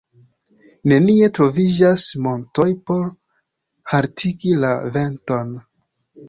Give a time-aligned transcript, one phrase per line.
[0.91, 3.05] Nenie troviĝas montoj por
[3.93, 5.55] haltigi la venton.